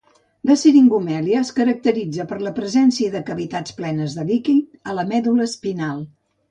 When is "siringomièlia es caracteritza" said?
0.61-2.27